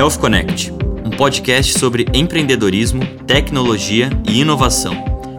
[0.00, 0.72] Health Connect,
[1.04, 4.94] um podcast sobre empreendedorismo, tecnologia e inovação,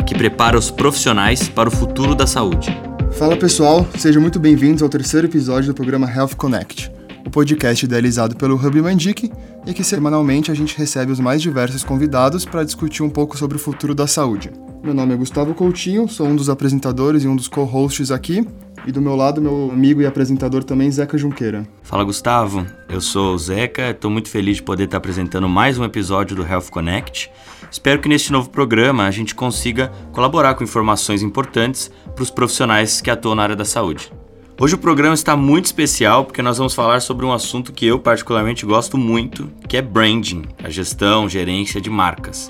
[0.05, 2.69] que prepara os profissionais para o futuro da saúde.
[3.13, 6.91] Fala pessoal, sejam muito bem-vindos ao terceiro episódio do programa Health Connect,
[7.25, 9.31] o podcast idealizado pelo Hub Mandic
[9.65, 13.57] e que semanalmente a gente recebe os mais diversos convidados para discutir um pouco sobre
[13.57, 14.51] o futuro da saúde.
[14.83, 18.43] Meu nome é Gustavo Coutinho, sou um dos apresentadores e um dos co-hosts aqui.
[18.83, 21.67] E do meu lado, meu amigo e apresentador também, Zeca Junqueira.
[21.83, 25.83] Fala Gustavo, eu sou o Zeca, estou muito feliz de poder estar apresentando mais um
[25.83, 27.29] episódio do Health Connect.
[27.69, 33.01] Espero que neste novo programa a gente consiga colaborar com informações importantes para os profissionais
[33.01, 34.11] que atuam na área da saúde.
[34.59, 37.99] Hoje o programa está muito especial porque nós vamos falar sobre um assunto que eu
[37.99, 42.49] particularmente gosto muito, que é branding, a gestão, gerência de marcas.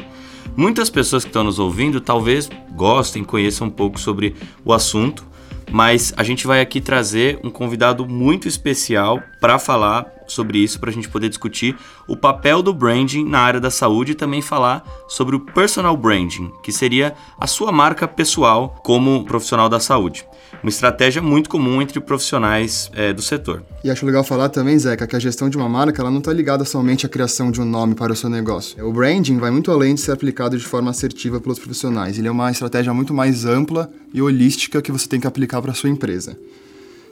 [0.55, 5.25] Muitas pessoas que estão nos ouvindo talvez gostem, conheçam um pouco sobre o assunto,
[5.71, 10.89] mas a gente vai aqui trazer um convidado muito especial para falar sobre isso, para
[10.89, 11.77] a gente poder discutir
[12.07, 16.51] o papel do branding na área da saúde e também falar sobre o personal branding,
[16.61, 20.25] que seria a sua marca pessoal como profissional da saúde
[20.61, 23.63] uma estratégia muito comum entre profissionais é, do setor.
[23.83, 26.31] E acho legal falar também, Zeca, que a gestão de uma marca ela não está
[26.31, 28.85] ligada somente à criação de um nome para o seu negócio.
[28.87, 32.17] O branding vai muito além de ser aplicado de forma assertiva pelos profissionais.
[32.17, 35.71] Ele é uma estratégia muito mais ampla e holística que você tem que aplicar para
[35.71, 36.37] a sua empresa.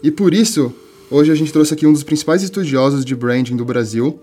[0.03, 0.73] E por isso,
[1.09, 4.19] hoje a gente trouxe aqui um dos principais estudiosos de branding do Brasil,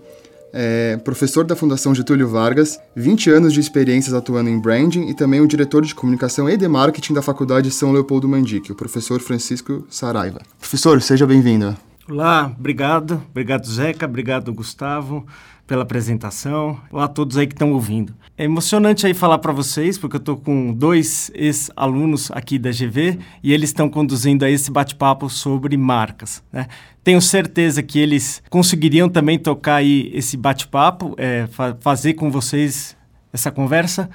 [0.53, 5.41] é professor da Fundação Getúlio Vargas, 20 anos de experiências atuando em branding e também
[5.41, 9.85] o diretor de comunicação e de marketing da Faculdade São Leopoldo Mandique, o professor Francisco
[9.89, 10.41] Saraiva.
[10.59, 11.75] Professor, seja bem-vindo.
[12.09, 13.21] Olá, obrigado.
[13.29, 14.05] Obrigado, Zeca.
[14.05, 15.25] Obrigado, Gustavo
[15.67, 16.79] pela apresentação.
[16.89, 18.15] Olá a todos aí que estão ouvindo.
[18.39, 23.17] É emocionante aí falar para vocês, porque eu estou com dois ex-alunos aqui da GV
[23.41, 26.43] e eles estão conduzindo a esse bate-papo sobre marcas.
[26.53, 26.67] Né?
[27.03, 32.95] Tenho certeza que eles conseguiriam também tocar aí esse bate-papo, é, fa fazer com vocês
[33.33, 34.07] essa conversa,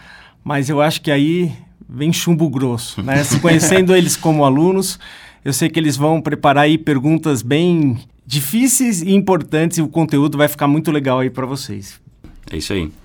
[0.45, 1.53] mas eu acho que aí
[1.89, 3.03] vem chumbo grosso.
[3.03, 3.25] Né?
[3.25, 5.01] Se conhecendo eles como alunos,
[5.45, 10.39] eu sei que eles vão preparar aí perguntas bem difíceis e importantes e o conteúdo
[10.39, 12.01] vai ficar muito legal aí para vocês.
[12.49, 13.02] É isso aí.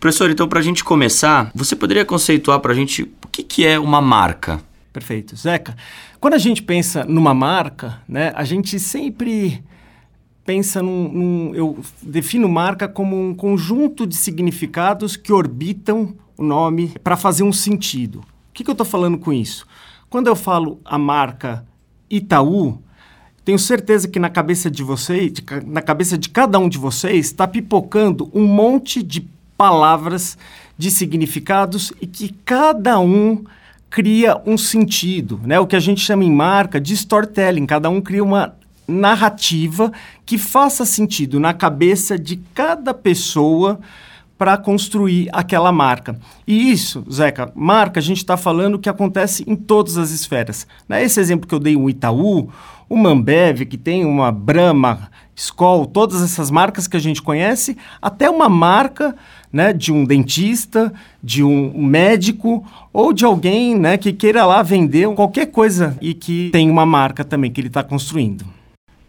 [0.00, 3.66] Professor, então para a gente começar, você poderia conceituar para a gente o que, que
[3.66, 4.58] é uma marca?
[4.94, 5.36] Perfeito.
[5.36, 5.76] Zeca,
[6.18, 9.62] quando a gente pensa numa marca, né, a gente sempre
[10.42, 16.94] pensa num, num, Eu defino marca como um conjunto de significados que orbitam o nome
[17.04, 18.20] para fazer um sentido.
[18.20, 19.66] O que, que eu estou falando com isso?
[20.08, 21.64] Quando eu falo a marca
[22.08, 22.82] Itaú,
[23.44, 25.30] tenho certeza que na cabeça de vocês,
[25.66, 29.28] na cabeça de cada um de vocês, está pipocando um monte de
[29.60, 30.38] palavras,
[30.78, 33.44] de significados e que cada um
[33.90, 35.60] cria um sentido, né?
[35.60, 37.66] O que a gente chama em marca de storytelling.
[37.66, 38.54] Cada um cria uma
[38.88, 39.92] narrativa
[40.24, 43.78] que faça sentido na cabeça de cada pessoa
[44.38, 46.18] para construir aquela marca.
[46.46, 50.66] E isso, Zeca, marca, a gente está falando que acontece em todas as esferas.
[50.88, 51.04] Né?
[51.04, 52.48] Esse exemplo que eu dei, o Itaú,
[52.88, 55.10] o Mambev, que tem uma Brahma,
[55.40, 59.16] Skoll, todas essas marcas que a gente conhece, até uma marca
[59.50, 60.92] né, de um dentista,
[61.22, 62.62] de um médico
[62.92, 67.24] ou de alguém né, que queira lá vender qualquer coisa e que tem uma marca
[67.24, 68.44] também que ele está construindo.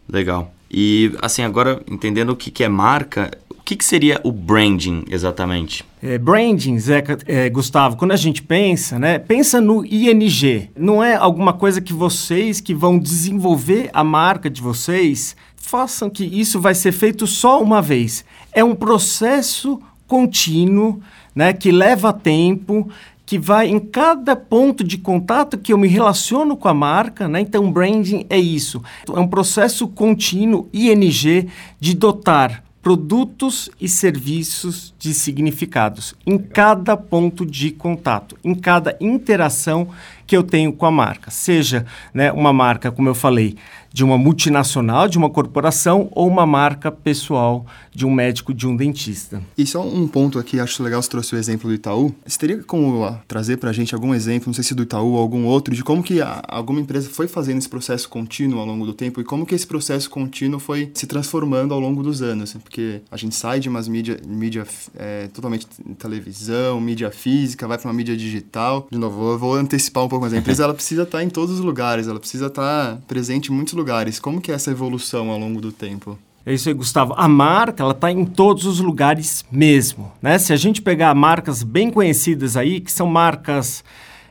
[0.08, 0.54] Legal.
[0.72, 3.30] E assim, agora entendendo o que, que é marca,
[3.72, 5.86] que, que seria o branding exatamente?
[6.04, 10.70] É, branding, Zeca, é, Gustavo, quando a gente pensa, né, pensa no ING.
[10.78, 16.26] Não é alguma coisa que vocês que vão desenvolver a marca de vocês façam que
[16.26, 18.26] isso vai ser feito só uma vez.
[18.52, 21.00] É um processo contínuo,
[21.34, 22.90] né, que leva tempo,
[23.26, 27.40] que vai em cada ponto de contato que eu me relaciono com a marca, né?
[27.40, 28.84] Então, branding é isso.
[29.08, 31.48] É um processo contínuo, ING,
[31.80, 39.90] de dotar produtos e serviços de significados em cada ponto de contato, em cada interação
[40.32, 41.30] que eu tenho com a marca.
[41.30, 43.58] Seja né, uma marca, como eu falei,
[43.94, 48.76] de uma multinacional, de uma corporação ou uma marca pessoal de um médico, de um
[48.76, 49.42] dentista.
[49.58, 52.14] E só um ponto aqui, acho legal você trouxe o exemplo do Itaú.
[52.26, 55.20] Você teria como trazer para a gente algum exemplo, não sei se do Itaú ou
[55.20, 58.86] algum outro, de como que a, alguma empresa foi fazendo esse processo contínuo ao longo
[58.86, 62.54] do tempo e como que esse processo contínuo foi se transformando ao longo dos anos?
[62.54, 65.68] Porque a gente sai de umas mídia, mídia é, totalmente
[65.98, 68.88] televisão, mídia física, vai para uma mídia digital.
[68.90, 71.30] De novo, eu vou antecipar um pouco, mas a empresa ela precisa estar tá em
[71.30, 74.20] todos os lugares, ela precisa estar tá presente em muitos lugares.
[74.20, 76.18] Como que é essa evolução ao longo do tempo?
[76.46, 77.14] É isso aí, Gustavo.
[77.18, 80.38] A marca, ela está em todos os lugares mesmo, né?
[80.38, 83.84] Se a gente pegar marcas bem conhecidas aí, que são marcas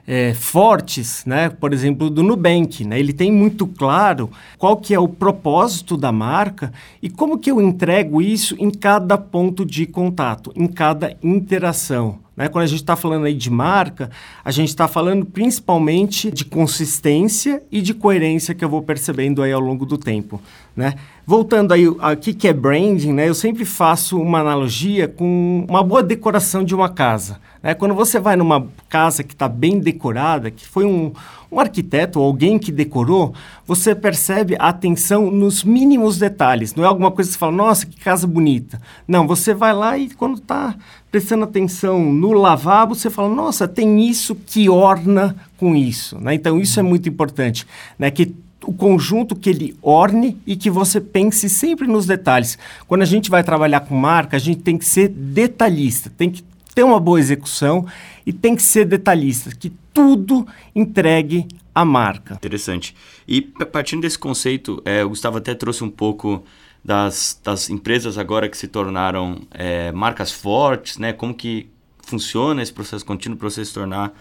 [0.07, 1.49] é, fortes, né?
[1.49, 2.85] por exemplo, do Nubank.
[2.85, 2.99] Né?
[2.99, 7.61] Ele tem muito claro qual que é o propósito da marca e como que eu
[7.61, 12.19] entrego isso em cada ponto de contato, em cada interação.
[12.41, 12.49] Né?
[12.49, 14.11] Quando a gente está falando aí de marca,
[14.43, 19.53] a gente está falando principalmente de consistência e de coerência que eu vou percebendo aí
[19.53, 20.41] ao longo do tempo.
[20.75, 20.95] Né?
[21.31, 23.29] Voltando aí, o que é branding, né?
[23.29, 27.39] eu sempre faço uma analogia com uma boa decoração de uma casa.
[27.63, 27.73] Né?
[27.73, 31.13] Quando você vai numa casa que está bem decorada, que foi um,
[31.49, 33.33] um arquiteto ou alguém que decorou,
[33.65, 36.75] você percebe a atenção nos mínimos detalhes.
[36.75, 38.83] Não é alguma coisa que você fala, nossa, que casa bonita.
[39.07, 40.75] Não, você vai lá e quando está
[41.13, 46.19] prestando atenção no lavabo, você fala, nossa, tem isso que orna com isso.
[46.19, 46.35] Né?
[46.35, 47.65] Então, isso é muito importante,
[47.97, 48.11] né?
[48.11, 48.35] que
[48.65, 52.59] o conjunto que ele orne e que você pense sempre nos detalhes.
[52.87, 56.45] Quando a gente vai trabalhar com marca, a gente tem que ser detalhista, tem que
[56.75, 57.87] ter uma boa execução
[58.25, 62.35] e tem que ser detalhista, que tudo entregue a marca.
[62.35, 62.95] Interessante.
[63.27, 66.45] E partindo desse conceito, é, o Gustavo até trouxe um pouco
[66.85, 71.13] das, das empresas agora que se tornaram é, marcas fortes, né?
[71.13, 71.69] Como que
[72.03, 74.13] funciona esse processo contínuo para você se tornar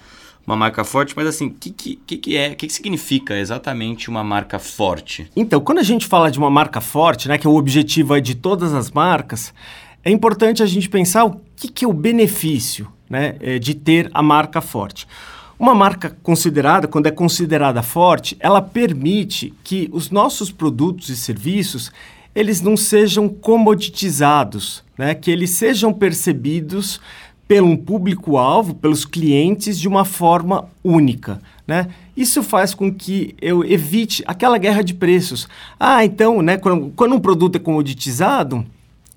[0.49, 4.09] uma marca forte, mas assim, o que, que, que, é, o que, que significa exatamente
[4.09, 5.29] uma marca forte?
[5.35, 8.19] Então, quando a gente fala de uma marca forte, né, que é o objetivo é
[8.19, 9.53] de todas as marcas,
[10.03, 14.09] é importante a gente pensar o que, que é o benefício né, é, de ter
[14.11, 15.07] a marca forte.
[15.59, 21.91] Uma marca considerada, quando é considerada forte, ela permite que os nossos produtos e serviços
[22.33, 26.99] eles não sejam comoditizados, né, que eles sejam percebidos
[27.49, 31.41] pelo público-alvo, pelos clientes, de uma forma única.
[31.65, 31.87] Né?
[32.15, 35.49] Isso faz com que eu evite aquela guerra de preços.
[35.79, 38.63] Ah, então, né, quando, quando um produto é comoditizado,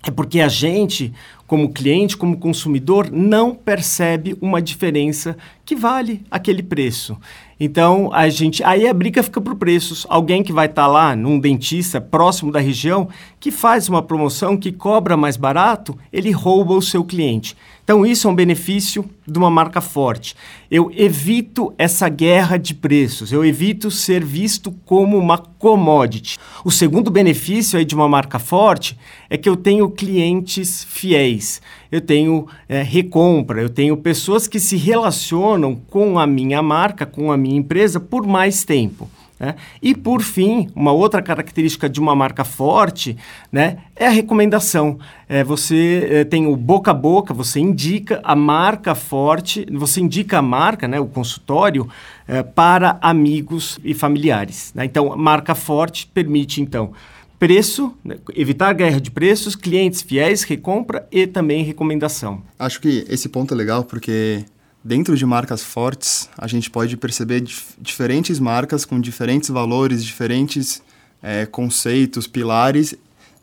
[0.02, 1.12] é porque a gente,
[1.46, 7.18] como cliente, como consumidor, não percebe uma diferença que vale aquele preço.
[7.60, 10.06] Então, a gente, aí a briga fica por preços.
[10.08, 14.56] Alguém que vai estar tá lá num dentista próximo da região que faz uma promoção
[14.56, 17.54] que cobra mais barato, ele rouba o seu cliente.
[17.84, 20.36] Então, isso é um benefício de uma marca forte.
[20.70, 26.38] Eu evito essa guerra de preços, eu evito ser visto como uma commodity.
[26.64, 28.96] O segundo benefício aí de uma marca forte
[29.28, 34.76] é que eu tenho clientes fiéis, eu tenho é, recompra, eu tenho pessoas que se
[34.76, 39.10] relacionam com a minha marca, com a minha empresa por mais tempo.
[39.42, 39.56] Né?
[39.82, 43.16] E, por fim, uma outra característica de uma marca forte
[43.50, 45.00] né, é a recomendação.
[45.28, 50.38] É, você é, tem o boca a boca, você indica a marca forte, você indica
[50.38, 51.88] a marca, né, o consultório,
[52.28, 54.72] é, para amigos e familiares.
[54.76, 54.84] Né?
[54.84, 56.92] Então, marca forte permite, então,
[57.36, 62.40] preço, né, evitar guerra de preços, clientes fiéis, recompra e também recomendação.
[62.56, 64.44] Acho que esse ponto é legal porque
[64.84, 70.82] Dentro de marcas fortes, a gente pode perceber dif diferentes marcas com diferentes valores, diferentes
[71.22, 72.94] é, conceitos, pilares,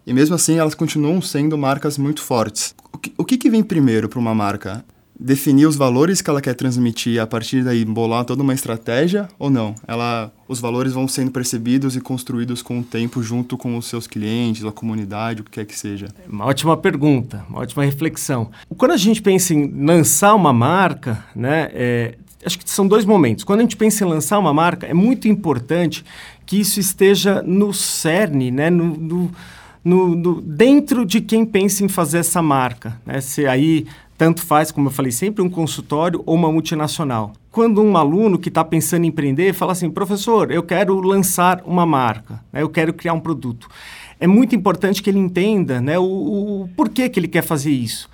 [0.06, 2.75] e mesmo assim elas continuam sendo marcas muito fortes.
[2.91, 4.83] O que, o que, que vem primeiro para uma marca?
[5.19, 9.50] Definir os valores que ela quer transmitir a partir daí bolar toda uma estratégia ou
[9.50, 9.75] não?
[9.88, 14.07] Ela, os valores vão sendo percebidos e construídos com o tempo junto com os seus
[14.07, 16.07] clientes, a comunidade, o que quer que seja.
[16.27, 18.50] Uma ótima pergunta, uma ótima reflexão.
[18.77, 23.44] Quando a gente pensa em lançar uma marca, né, é, acho que são dois momentos.
[23.44, 26.06] Quando a gente pensa em lançar uma marca, é muito importante
[26.45, 29.31] que isso esteja no cerne, né, no, no
[29.81, 33.00] no, no, dentro de quem pensa em fazer essa marca.
[33.06, 33.21] Né?
[33.21, 33.88] Se aí
[34.19, 37.31] tanto faz, como eu falei, sempre um consultório ou uma multinacional.
[37.49, 41.85] Quando um aluno que está pensando em empreender fala assim, professor, eu quero lançar uma
[41.85, 42.61] marca, né?
[42.61, 43.69] eu quero criar um produto.
[44.19, 48.09] É muito importante que ele entenda né, o, o porquê que ele quer fazer isso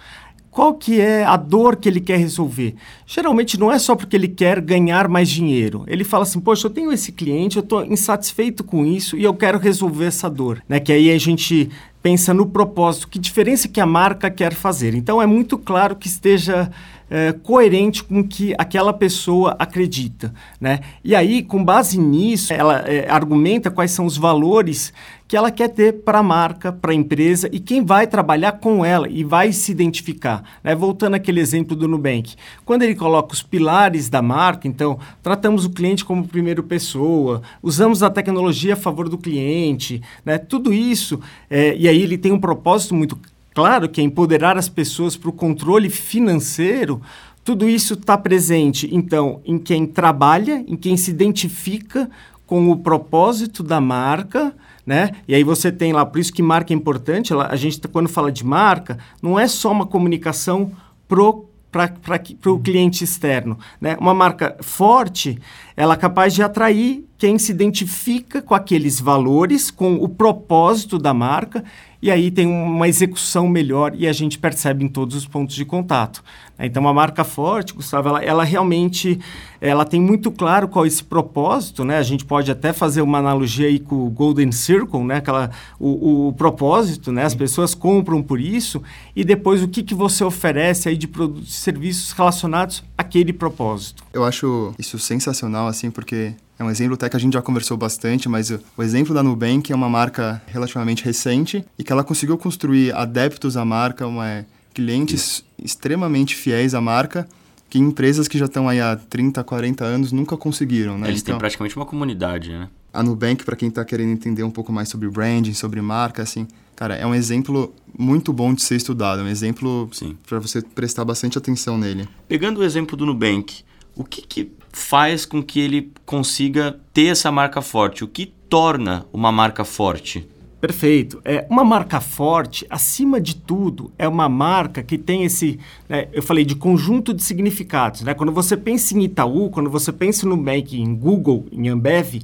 [0.56, 2.76] qual que é a dor que ele quer resolver?
[3.06, 5.84] Geralmente não é só porque ele quer ganhar mais dinheiro.
[5.86, 9.34] Ele fala assim, poxa, eu tenho esse cliente, eu estou insatisfeito com isso e eu
[9.34, 10.64] quero resolver essa dor.
[10.70, 10.80] Né?
[10.80, 11.70] Que aí a gente
[12.06, 14.94] pensa no propósito, que diferença que a marca quer fazer.
[14.94, 16.70] Então é muito claro que esteja
[17.10, 20.34] é, coerente com o que aquela pessoa acredita.
[20.60, 20.80] Né?
[21.04, 24.94] E aí, com base nisso, ela é, argumenta quais são os valores
[25.28, 28.86] que ela quer ter para a marca, para a empresa e quem vai trabalhar com
[28.86, 30.44] ela e vai se identificar.
[30.64, 30.76] Né?
[30.76, 32.36] Voltando àquele exemplo do Nubank.
[32.64, 38.04] Quando ele coloca os pilares da marca, então, tratamos o cliente como primeira pessoa, usamos
[38.04, 40.38] a tecnologia a favor do cliente, né?
[40.38, 41.20] tudo isso,
[41.50, 43.18] é, e aí ele tem um propósito muito
[43.56, 47.02] claro, que é empoderar as pessoas para o controle financeiro,
[47.44, 52.10] tudo isso está presente, então, em quem trabalha, em quem se identifica
[52.46, 54.54] com o propósito da marca,
[54.86, 55.12] né?
[55.28, 58.32] E aí você tem lá, por isso que marca é importante, a gente quando fala
[58.32, 60.72] de marca, não é só uma comunicação
[61.08, 61.46] pro
[61.76, 63.60] para o cliente externo.
[63.82, 63.98] Né?
[64.00, 65.38] Uma marca forte,
[65.76, 71.12] ela é capaz de atrair quem se identifica com aqueles valores, com o propósito da
[71.12, 71.64] marca
[72.06, 75.66] e aí tem uma execução melhor e a gente percebe em todos os pontos de
[75.66, 76.24] contato.
[76.60, 79.20] Então, uma marca forte, Gustavo, ela, ela, realmente
[79.60, 81.98] ela tem muito claro qual é esse propósito, né?
[81.98, 85.16] A gente pode até fazer uma analogia aí com o Golden Circle, né?
[85.16, 87.26] Aquela, o, o propósito, né?
[87.26, 88.84] As pessoas compram por isso
[89.16, 94.04] e depois o que, que você oferece aí de produtos e serviços relacionados àquele propósito.
[94.14, 97.76] Eu acho isso sensacional, assim, porque é um exemplo até que a gente já conversou
[97.76, 102.38] bastante, mas o exemplo da Nubank é uma marca relativamente recente e que ela conseguiu
[102.38, 105.46] construir adeptos à marca, uma, clientes Isso.
[105.62, 107.28] extremamente fiéis à marca,
[107.70, 111.08] que empresas que já estão aí há 30, 40 anos nunca conseguiram, né?
[111.10, 112.70] Eles então, têm praticamente uma comunidade, né?
[112.94, 116.48] A Nubank, para quem está querendo entender um pouco mais sobre branding, sobre marca, assim,
[116.76, 119.90] cara, é um exemplo muito bom de ser estudado, é um exemplo
[120.26, 122.08] para você prestar bastante atenção nele.
[122.28, 123.64] Pegando o exemplo do Nubank,
[123.96, 128.04] o que, que faz com que ele consiga ter essa marca forte?
[128.04, 130.28] O que torna uma marca forte?
[130.60, 131.22] Perfeito.
[131.24, 136.22] É, uma marca forte, acima de tudo, é uma marca que tem esse, né, eu
[136.22, 138.02] falei de conjunto de significados.
[138.02, 138.14] Né?
[138.14, 142.22] Quando você pensa em Itaú, quando você pensa no Bank, em Google, em Ambev,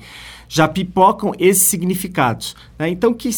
[0.50, 2.53] já pipocam esses significados.
[2.77, 2.89] Né?
[2.89, 3.29] Então, que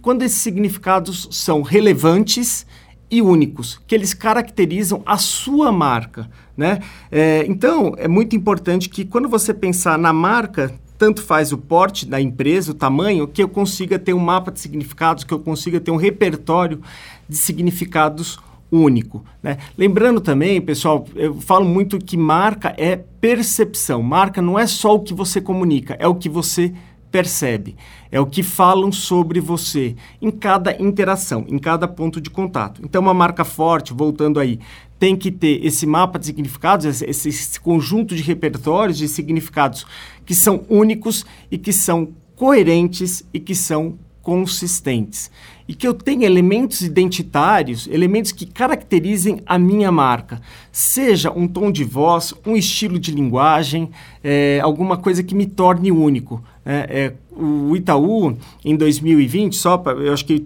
[0.00, 2.66] quando esses significados são relevantes
[3.12, 6.30] e únicos, que eles caracterizam a sua marca.
[6.56, 6.80] Né?
[7.10, 12.06] É, então, é muito importante que quando você pensar na marca, tanto faz o porte
[12.06, 15.78] da empresa, o tamanho, que eu consiga ter um mapa de significados, que eu consiga
[15.78, 16.80] ter um repertório
[17.28, 18.38] de significados
[18.70, 19.22] único.
[19.42, 19.58] Né?
[19.76, 24.02] Lembrando também, pessoal, eu falo muito que marca é percepção.
[24.02, 26.72] Marca não é só o que você comunica, é o que você
[27.12, 27.76] percebe,
[28.10, 32.80] é o que falam sobre você em cada interação, em cada ponto de contato.
[32.82, 34.58] Então, uma marca forte, voltando aí,
[34.98, 39.84] tem que ter esse mapa de significados, esse, esse conjunto de repertórios de significados
[40.24, 45.30] que são únicos e que são coerentes e que são consistentes.
[45.68, 50.40] E que eu tenha elementos identitários, elementos que caracterizem a minha marca.
[50.70, 53.90] Seja um tom de voz, um estilo de linguagem,
[54.22, 56.42] é, alguma coisa que me torne único.
[56.64, 60.44] É, é, o Itaú, em 2020, só pra, eu acho que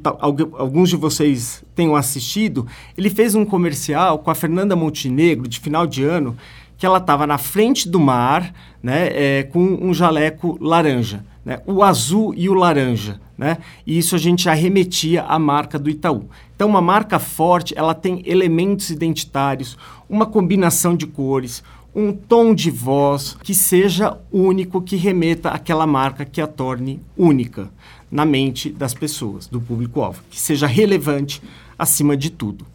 [0.53, 5.87] alguns de vocês tenham assistido, ele fez um comercial com a Fernanda Montenegro, de final
[5.87, 6.37] de ano,
[6.77, 8.53] que ela estava na frente do mar,
[8.83, 13.21] né, é, com um jaleco laranja né, o azul e o laranja.
[13.39, 13.59] Né?
[13.87, 16.25] E isso a gente arremetia à marca do Itaú.
[16.57, 19.79] Então, uma marca forte, ela tem elementos identitários,
[20.09, 21.63] uma combinação de cores,
[21.95, 27.71] um tom de voz que seja único, que remeta àquela marca que a torne única
[28.11, 31.41] na mente das pessoas, do público-alvo, que seja relevante
[31.79, 32.67] acima de tudo.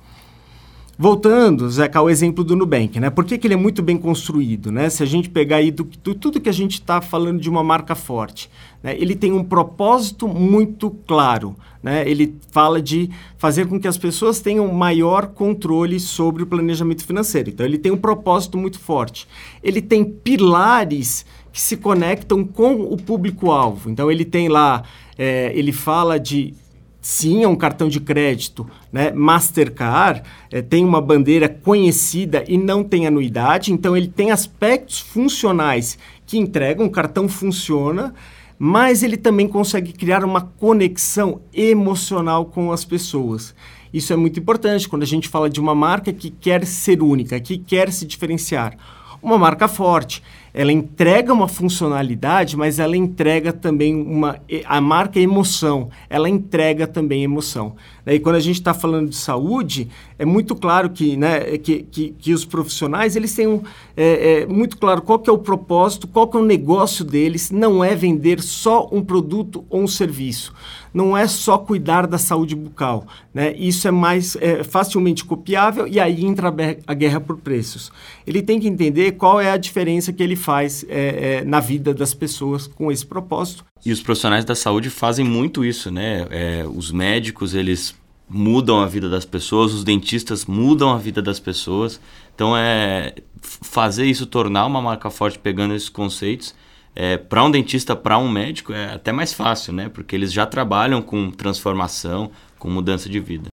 [0.97, 3.09] Voltando, Zeca, ao exemplo do Nubank, né?
[3.09, 4.89] Por que, que ele é muito bem construído, né?
[4.89, 7.63] Se a gente pegar aí do, do tudo que a gente está falando de uma
[7.63, 8.49] marca forte,
[8.83, 8.95] né?
[8.97, 12.07] ele tem um propósito muito claro, né?
[12.07, 17.49] Ele fala de fazer com que as pessoas tenham maior controle sobre o planejamento financeiro.
[17.49, 19.27] Então, ele tem um propósito muito forte.
[19.63, 23.89] Ele tem pilares que se conectam com o público-alvo.
[23.89, 24.83] Então, ele tem lá,
[25.17, 26.53] é, ele fala de
[27.01, 29.11] sim, é um cartão de crédito, né?
[29.11, 35.97] Mastercard é, tem uma bandeira conhecida e não tem anuidade, então ele tem aspectos funcionais
[36.25, 38.13] que entregam, o cartão funciona,
[38.57, 43.55] mas ele também consegue criar uma conexão emocional com as pessoas.
[43.91, 47.39] Isso é muito importante quando a gente fala de uma marca que quer ser única,
[47.39, 48.77] que quer se diferenciar.
[49.21, 54.39] Uma marca forte, ela entrega uma funcionalidade, mas ela entrega também uma.
[54.65, 57.75] A marca é emoção, ela entrega também emoção.
[58.05, 62.15] E quando a gente está falando de saúde, é muito claro que, né, que, que,
[62.17, 63.61] que os profissionais eles têm um,
[63.95, 67.51] é, é, muito claro qual que é o propósito, qual que é o negócio deles,
[67.51, 70.53] não é vender só um produto ou um serviço
[70.93, 73.05] não é só cuidar da saúde bucal.
[73.33, 73.53] Né?
[73.57, 76.53] Isso é mais é, facilmente copiável e aí entra
[76.85, 77.91] a guerra por preços.
[78.27, 81.93] Ele tem que entender qual é a diferença que ele faz é, é, na vida
[81.93, 83.65] das pessoas com esse propósito.
[83.85, 86.27] E os profissionais da saúde fazem muito isso, né?
[86.29, 87.95] É, os médicos, eles
[88.29, 91.99] mudam a vida das pessoas, os dentistas mudam a vida das pessoas.
[92.33, 96.53] Então, é fazer isso tornar uma marca forte pegando esses conceitos
[96.95, 99.89] é, para um dentista, para um médico, é até mais fácil, né?
[99.89, 103.50] Porque eles já trabalham com transformação, com mudança de vida.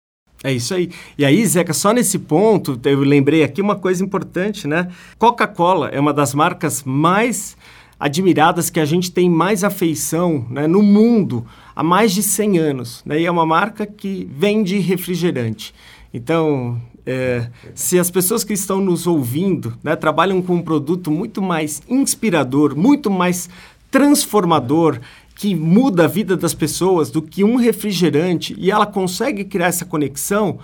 [0.44, 0.90] É isso aí.
[1.16, 4.88] E aí, Zeca, só nesse ponto, eu lembrei aqui uma coisa importante, né?
[5.18, 7.56] Coca-Cola é uma das marcas mais
[7.98, 13.02] admiradas que a gente tem mais afeição né, no mundo há mais de 100 anos.
[13.06, 13.22] Né?
[13.22, 15.74] E é uma marca que vende refrigerante.
[16.12, 21.40] Então, é, se as pessoas que estão nos ouvindo né, trabalham com um produto muito
[21.40, 23.48] mais inspirador, muito mais
[23.90, 25.00] transformador,
[25.34, 29.84] que muda a vida das pessoas do que um refrigerante e ela consegue criar essa
[29.84, 30.58] conexão,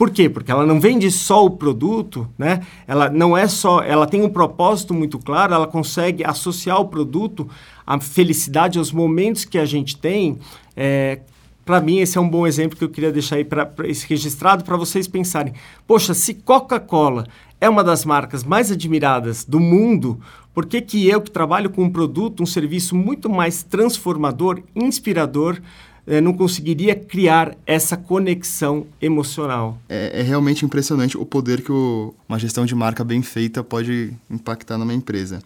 [0.00, 0.30] por quê?
[0.30, 2.62] Porque ela não vende só o produto, né?
[2.86, 7.46] Ela não é só, ela tem um propósito muito claro, ela consegue associar o produto
[7.86, 10.38] à felicidade, aos momentos que a gente tem.
[10.74, 11.20] É,
[11.66, 14.64] para mim, esse é um bom exemplo que eu queria deixar aí para esse registrado
[14.64, 15.52] para vocês pensarem.
[15.86, 17.26] Poxa, se Coca-Cola
[17.60, 20.18] é uma das marcas mais admiradas do mundo,
[20.60, 25.58] por que, que eu, que trabalho com um produto, um serviço muito mais transformador, inspirador,
[26.06, 29.78] eh, não conseguiria criar essa conexão emocional?
[29.88, 34.12] É, é realmente impressionante o poder que o, uma gestão de marca bem feita pode
[34.30, 35.42] impactar numa empresa.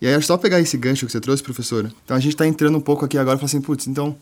[0.00, 1.92] E aí, é só pegar esse gancho que você trouxe, professora.
[2.04, 4.16] Então, a gente está entrando um pouco aqui agora e falar assim, putz, então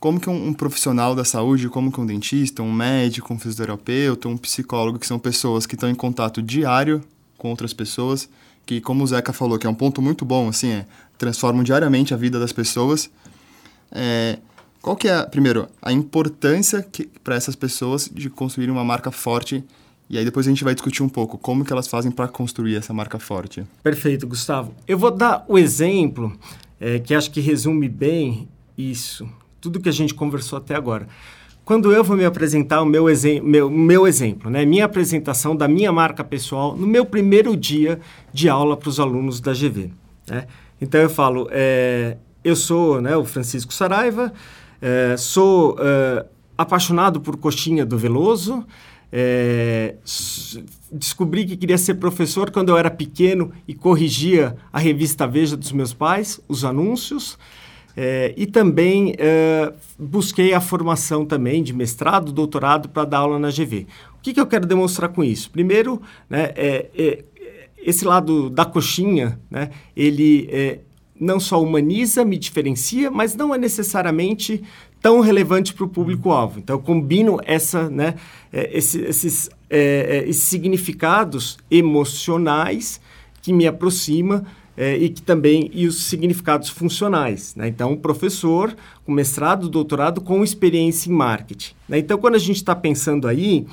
[0.00, 4.26] como que um, um, profissional da saúde, como que um dentista, um médico, um fisioterapeuta,
[4.26, 7.04] um psicólogo, que são pessoas que estão em contato diário
[7.36, 8.26] com outras pessoas,
[8.64, 10.86] que como o Zeca falou, que é um ponto muito bom, assim, é,
[11.18, 13.10] transformam diariamente a vida das pessoas.
[13.90, 14.38] É,
[14.80, 16.86] qual que é, primeiro, a importância
[17.22, 19.64] para essas pessoas de construir uma marca forte
[20.10, 22.76] e aí depois a gente vai discutir um pouco como que elas fazem para construir
[22.76, 23.64] essa marca forte.
[23.82, 24.74] Perfeito, Gustavo.
[24.86, 26.38] Eu vou dar o exemplo
[26.78, 29.26] é, que acho que resume bem isso
[29.62, 31.06] tudo que a gente conversou até agora.
[31.64, 33.04] Quando eu vou me apresentar o meu,
[33.42, 34.64] meu, meu exemplo, né?
[34.64, 38.00] minha apresentação da minha marca pessoal no meu primeiro dia
[38.32, 39.90] de aula para os alunos da GV.
[40.28, 40.46] Né?
[40.80, 44.32] Então eu falo, é, eu sou né, o Francisco Saraiva,
[44.80, 46.26] é, sou é,
[46.58, 48.66] apaixonado por coxinha do Veloso,
[49.12, 49.96] é,
[50.90, 55.70] descobri que queria ser professor quando eu era pequeno e corrigia a revista Veja dos
[55.70, 57.38] meus pais, os anúncios.
[57.96, 63.50] É, e também é, busquei a formação também de mestrado, doutorado para dar aula na
[63.50, 63.86] GV.
[64.18, 65.50] O que, que, eu quero demonstrar com isso?
[65.50, 67.24] Primeiro, né, é, é
[67.78, 70.78] esse lado da coxinha, né, ele é,
[71.18, 74.62] não só humaniza, me diferencia, mas não é necessariamente
[75.00, 76.60] tão relevante para o público-alvo.
[76.60, 78.14] Então, eu combino essa, né,
[78.52, 83.00] é, esses, esses, esses significados emocionais
[83.42, 84.44] que me aproxima
[84.76, 87.54] é, e que também e os significados funcionais.
[87.54, 87.68] Né?
[87.68, 91.74] Então, um professor com mestrado, doutorado, com experiência em marketing.
[91.88, 91.98] Né?
[91.98, 93.66] Então, quando a gente está pensando aí,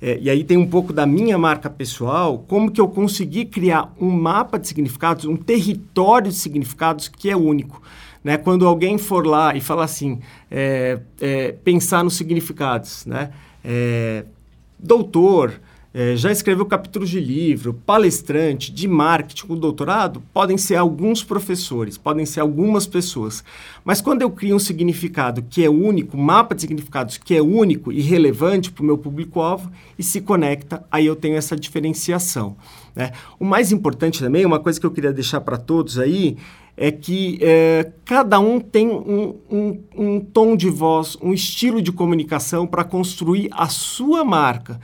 [0.00, 3.92] é, e aí tem um pouco da minha marca pessoal, como que eu consegui criar
[4.00, 7.80] um mapa de significados, um território de significados que é único.
[8.22, 8.36] Né?
[8.36, 13.30] Quando alguém for lá e falar assim, é, é pensar nos significados, né?
[13.62, 14.24] É,
[14.78, 15.60] doutor,
[15.94, 21.96] é, já escreveu capítulos de livro, palestrante, de marketing com doutorado, podem ser alguns professores,
[21.96, 23.44] podem ser algumas pessoas.
[23.84, 27.92] Mas quando eu crio um significado que é único, mapa de significados que é único
[27.92, 32.56] e relevante para o meu público-alvo e se conecta, aí eu tenho essa diferenciação.
[32.96, 33.12] Né?
[33.38, 36.36] O mais importante também, uma coisa que eu queria deixar para todos aí,
[36.76, 41.92] é que é, cada um tem um, um, um tom de voz, um estilo de
[41.92, 44.80] comunicação para construir a sua marca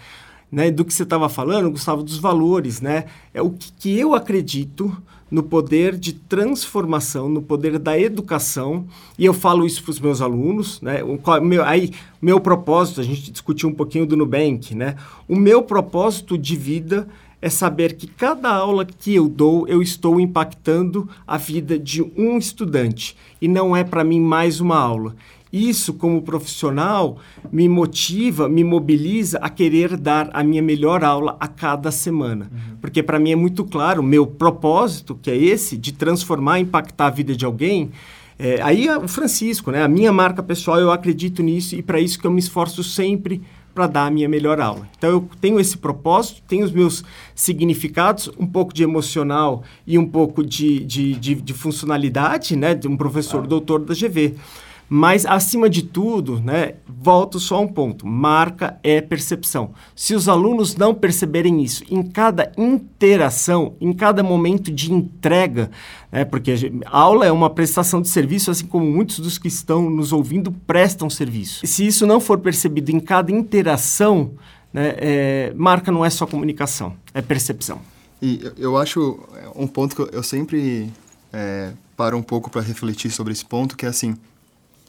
[0.50, 3.04] né, do que você estava falando, Gustavo, dos valores, né?
[3.32, 4.96] É o que, que eu acredito
[5.30, 8.84] no poder de transformação, no poder da educação,
[9.16, 11.04] e eu falo isso para os meus alunos, né?
[11.04, 14.96] O, meu, aí, meu propósito, a gente discutiu um pouquinho do Nubank, né?
[15.28, 17.06] O meu propósito de vida
[17.40, 22.36] é saber que cada aula que eu dou, eu estou impactando a vida de um
[22.36, 25.14] estudante, e não é para mim mais uma aula.
[25.52, 27.18] Isso, como profissional,
[27.50, 32.48] me motiva, me mobiliza a querer dar a minha melhor aula a cada semana.
[32.52, 32.76] Uhum.
[32.80, 37.10] Porque para mim é muito claro, meu propósito, que é esse, de transformar, impactar a
[37.10, 37.90] vida de alguém.
[38.38, 39.82] É, aí o Francisco, né?
[39.82, 43.42] A minha marca pessoal, eu acredito nisso e para isso que eu me esforço sempre
[43.74, 44.88] para dar a minha melhor aula.
[44.96, 50.06] Então eu tenho esse propósito, tenho os meus significados, um pouco de emocional e um
[50.06, 52.74] pouco de, de, de, de funcionalidade, né?
[52.74, 54.36] De um professor doutor da GV.
[54.92, 59.70] Mas, acima de tudo, né, volto só a um ponto: marca é percepção.
[59.94, 65.70] Se os alunos não perceberem isso em cada interação, em cada momento de entrega,
[66.10, 69.88] né, porque a aula é uma prestação de serviço, assim como muitos dos que estão
[69.88, 71.64] nos ouvindo prestam serviço.
[71.64, 74.32] Se isso não for percebido em cada interação,
[74.72, 77.80] né, é, marca não é só comunicação, é percepção.
[78.20, 79.20] E eu acho
[79.54, 80.90] um ponto que eu sempre
[81.32, 84.16] é, paro um pouco para refletir sobre esse ponto, que é assim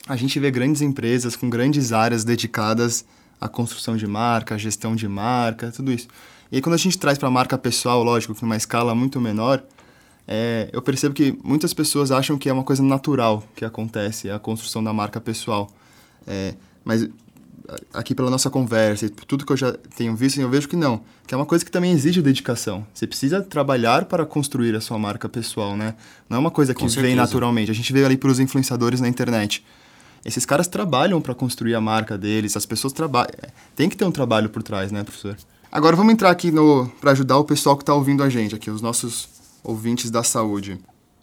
[0.08, 3.06] a gente vê grandes empresas com grandes áreas dedicadas
[3.40, 6.08] à construção de marca, à gestão de marca, tudo isso.
[6.52, 9.22] E aí, quando a gente traz para a marca pessoal, lógico, que numa escala muito
[9.22, 9.64] menor,
[10.28, 14.38] é, eu percebo que muitas pessoas acham que é uma coisa natural que acontece, a
[14.38, 15.70] construção da marca pessoal.
[16.28, 17.08] É, mas
[17.94, 21.02] aqui pela nossa conversa e tudo que eu já tenho visto, eu vejo que não.
[21.26, 22.86] Que é uma coisa que também exige dedicação.
[22.94, 25.96] Você precisa trabalhar para construir a sua marca pessoal, né?
[26.30, 27.72] Não é uma coisa que vem naturalmente.
[27.72, 29.64] A gente vê ali para os influenciadores na internet.
[30.24, 33.32] Esses caras trabalham para construir a marca deles, as pessoas trabalham.
[33.42, 35.36] É, tem que ter um trabalho por trás, né, professor?
[35.72, 38.70] Agora vamos entrar aqui no para ajudar o pessoal que está ouvindo a gente aqui,
[38.70, 39.30] os nossos
[39.64, 40.80] ouvintes da saúde.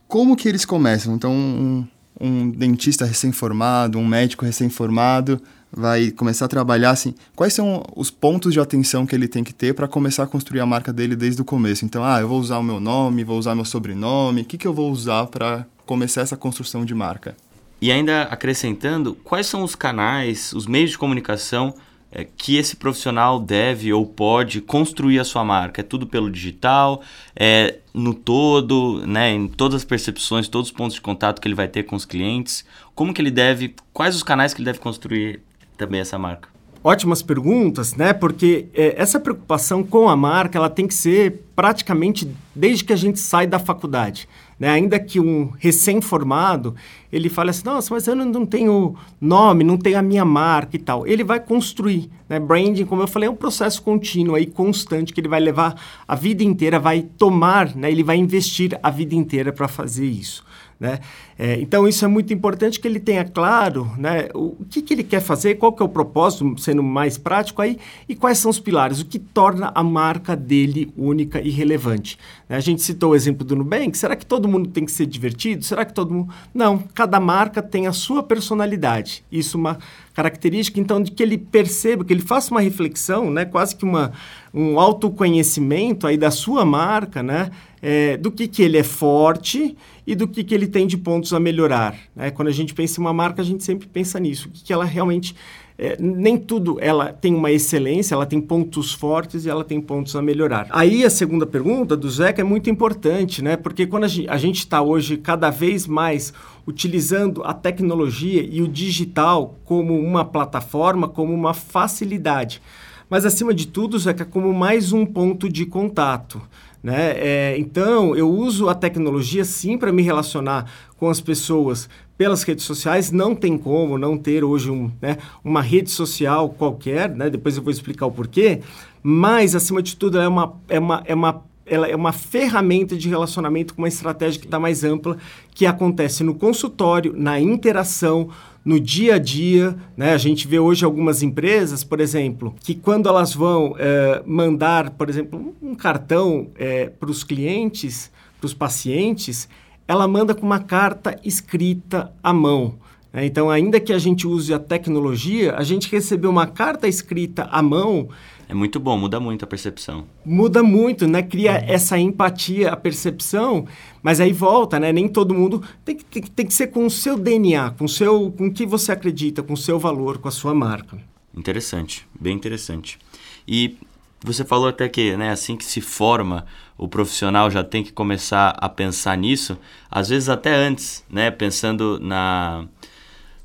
[0.06, 1.14] Como que eles começam?
[1.14, 1.86] Então, um,
[2.18, 8.54] um dentista recém-formado, um médico recém-formado, vai começar a trabalhar assim, quais são os pontos
[8.54, 11.42] de atenção que ele tem que ter para começar a construir a marca dele desde
[11.42, 11.84] o começo?
[11.84, 14.66] Então, ah, eu vou usar o meu nome, vou usar meu sobrenome, o que, que
[14.66, 17.36] eu vou usar para começar essa construção de marca?
[17.80, 21.74] E ainda acrescentando, quais são os canais, os meios de comunicação
[22.10, 25.80] é, que esse profissional deve ou pode construir a sua marca?
[25.80, 27.02] É tudo pelo digital,
[27.36, 31.54] é no todo, né, em todas as percepções, todos os pontos de contato que ele
[31.54, 32.64] vai ter com os clientes?
[32.94, 35.40] Como que ele deve, quais os canais que ele deve construir
[35.76, 36.57] também essa marca?
[36.88, 38.14] Ótimas perguntas, né?
[38.14, 42.96] Porque é, essa preocupação com a marca, ela tem que ser praticamente desde que a
[42.96, 44.26] gente sai da faculdade.
[44.58, 44.70] Né?
[44.70, 46.74] Ainda que um recém-formado,
[47.12, 50.78] ele fale assim, nossa, mas eu não, tenho nome, não tenho a minha marca e
[50.78, 51.06] tal.
[51.06, 52.08] Ele vai construir.
[52.26, 52.40] Né?
[52.40, 56.14] Branding, como eu falei, é um processo contínuo e constante que ele vai levar a
[56.14, 57.92] vida inteira, vai tomar, né?
[57.92, 60.42] ele vai investir a vida inteira para fazer isso.
[60.80, 61.00] Né?
[61.36, 64.94] É, então, isso é muito importante que ele tenha claro né, o, o que, que,
[64.94, 68.48] ele quer fazer, qual que é o propósito, sendo mais prático aí, e quais são
[68.48, 72.16] os pilares, o que torna a marca dele única e relevante.
[72.48, 72.56] Né?
[72.56, 75.64] A gente citou o exemplo do Nubank, será que todo mundo tem que ser divertido?
[75.64, 76.32] Será que todo mundo...
[76.54, 79.24] Não, cada marca tem a sua personalidade.
[79.32, 79.78] Isso é uma
[80.14, 84.12] característica, então, de que ele perceba, que ele faça uma reflexão, né, quase que uma,
[84.52, 89.76] um autoconhecimento aí da sua marca, né, é, do que, que ele é forte
[90.08, 91.94] e do que, que ele tem de pontos a melhorar.
[92.16, 92.30] Né?
[92.30, 94.72] Quando a gente pensa em uma marca, a gente sempre pensa nisso, o que, que
[94.72, 95.36] ela realmente...
[95.80, 100.16] É, nem tudo ela tem uma excelência, ela tem pontos fortes e ela tem pontos
[100.16, 100.66] a melhorar.
[100.70, 103.56] Aí a segunda pergunta do Zeca é muito importante, né?
[103.56, 106.32] Porque quando a gente está hoje cada vez mais
[106.66, 112.60] utilizando a tecnologia e o digital como uma plataforma, como uma facilidade.
[113.08, 116.40] Mas acima de tudo, Zeca, como mais um ponto de contato.
[116.82, 117.12] Né?
[117.16, 122.64] É, então, eu uso a tecnologia sim para me relacionar com as pessoas pelas redes
[122.64, 123.10] sociais.
[123.10, 127.30] Não tem como não ter hoje um, né, uma rede social qualquer, né?
[127.30, 128.60] depois eu vou explicar o porquê.
[129.02, 133.08] Mas, acima de tudo, é uma, é uma, é uma ela é uma ferramenta de
[133.08, 135.18] relacionamento com uma estratégia que está mais ampla,
[135.54, 138.30] que acontece no consultório, na interação,
[138.68, 139.74] no dia a dia.
[139.96, 140.12] Né?
[140.12, 145.08] A gente vê hoje algumas empresas, por exemplo, que quando elas vão é, mandar, por
[145.08, 149.48] exemplo, um cartão é, para os clientes, para os pacientes,
[149.86, 152.74] ela manda com uma carta escrita à mão.
[153.10, 153.24] Né?
[153.24, 157.62] Então, ainda que a gente use a tecnologia, a gente recebeu uma carta escrita à
[157.62, 158.10] mão
[158.48, 160.06] é muito bom, muda muito a percepção.
[160.24, 161.22] Muda muito, né?
[161.22, 161.64] Cria uhum.
[161.66, 163.66] essa empatia, a percepção,
[164.02, 164.90] mas aí volta, né?
[164.90, 167.88] Nem todo mundo tem que, tem, tem que ser com o seu DNA, com o
[167.88, 170.98] seu, com o que você acredita, com o seu valor, com a sua marca.
[171.36, 172.98] Interessante, bem interessante.
[173.46, 173.76] E
[174.24, 176.46] você falou até que, né, assim que se forma,
[176.78, 179.58] o profissional já tem que começar a pensar nisso,
[179.90, 182.66] às vezes até antes, né, pensando na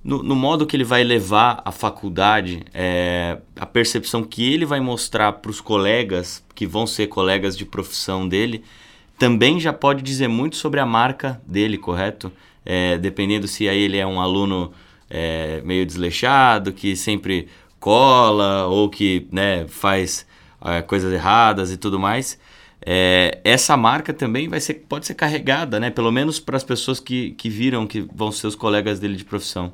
[0.04, 4.80] no, no, modo que ele vai levar a faculdade, é, a percepção que ele vai
[4.80, 8.64] mostrar para os colegas, que vão ser colegas de profissão dele,
[9.18, 12.32] também já pode dizer muito sobre a marca dele, correto?
[12.66, 14.74] É, dependendo se aí ele é um aluno
[15.10, 17.48] é, meio desleixado, que sempre
[17.80, 20.26] cola ou que né, faz
[20.64, 22.40] é, coisas erradas e tudo mais.
[22.86, 25.90] É, essa marca também vai ser, pode ser carregada, né?
[25.90, 29.24] Pelo menos para as pessoas que, que viram que vão ser os colegas dele de
[29.24, 29.72] profissão.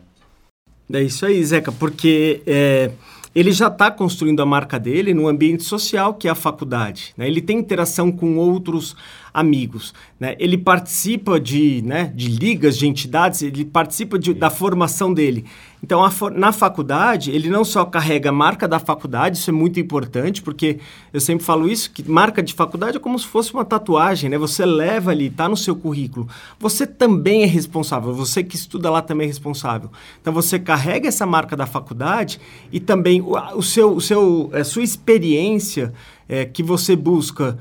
[0.92, 2.92] É isso aí, Zeca, porque é,
[3.36, 7.14] ele já está construindo a marca dele no ambiente social que é a faculdade.
[7.16, 7.28] Né?
[7.28, 8.96] Ele tem interação com outros
[9.40, 9.94] amigos.
[10.20, 10.36] Né?
[10.40, 15.46] Ele participa de, né, de ligas, de entidades, ele participa de, da formação dele.
[15.82, 16.02] Então,
[16.36, 20.80] na faculdade, ele não só carrega a marca da faculdade, isso é muito importante, porque
[21.14, 24.38] eu sempre falo isso, que marca de faculdade é como se fosse uma tatuagem, né?
[24.38, 26.28] Você leva ali, está no seu currículo.
[26.60, 29.90] Você também é responsável, você que estuda lá também é responsável.
[30.22, 32.42] Então, você carrega essa marca da faculdade
[32.74, 35.94] e também o, o seu, o seu, a sua experiência
[36.28, 37.58] é, que você busca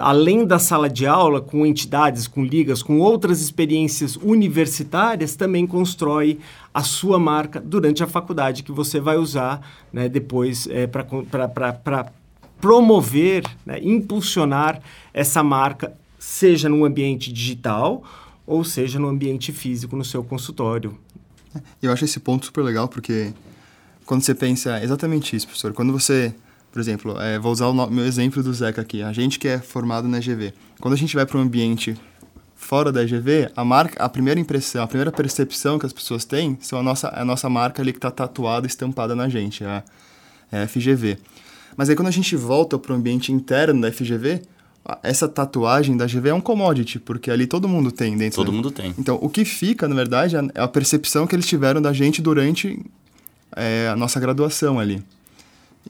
[0.00, 6.38] além da sala de aula, com entidades, com ligas, com outras experiências universitárias, também constrói
[6.72, 9.60] a sua marca durante a faculdade, que você vai usar
[9.92, 12.12] né, depois é, para
[12.60, 14.80] promover, né, impulsionar
[15.12, 18.04] essa marca, seja no ambiente digital
[18.46, 20.96] ou seja no ambiente físico, no seu consultório.
[21.82, 23.32] Eu acho esse ponto super legal, porque
[24.06, 25.72] quando você pensa exatamente isso, professor.
[25.72, 26.34] Quando você,
[26.72, 29.58] por exemplo, é, vou usar o meu exemplo do Zeca aqui, a gente que é
[29.58, 30.54] formado na EGV.
[30.80, 31.94] Quando a gente vai para um ambiente
[32.56, 36.56] fora da EGV, a marca, a primeira impressão, a primeira percepção que as pessoas têm
[36.62, 39.84] são a nossa, a nossa marca ali que está tatuada, estampada na gente, a,
[40.50, 41.18] é a FGV.
[41.76, 44.40] Mas aí quando a gente volta para o ambiente interno da FGV,
[45.02, 48.36] essa tatuagem da GV é um commodity, porque ali todo mundo tem dentro.
[48.36, 48.94] Todo mundo tem.
[48.98, 52.80] Então, o que fica, na verdade, é a percepção que eles tiveram da gente durante
[53.54, 55.02] é, a nossa graduação ali.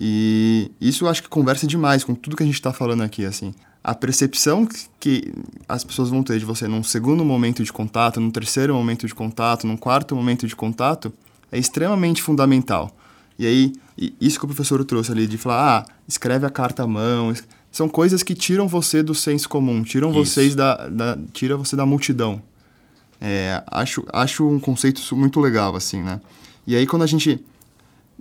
[0.01, 3.25] E isso eu acho que conversa demais com tudo que a gente está falando aqui,
[3.25, 3.55] assim.
[3.85, 4.67] A percepção
[5.01, 5.33] que
[5.69, 9.15] as pessoas vão ter de você num segundo momento de contato, num terceiro momento de
[9.15, 11.13] contato, num quarto momento de contato,
[11.51, 12.95] é extremamente fundamental.
[13.39, 13.73] E aí,
[14.21, 17.35] isso que o professor trouxe ali, de falar, ah, escreve a carta à mão,
[17.73, 20.19] são coisas que tiram você do senso comum, tiram Isso.
[20.19, 22.41] vocês da, da, tira você da multidão.
[23.21, 26.21] É, acho, acho um conceito muito legal, assim, né?
[26.67, 27.43] E aí, quando a gente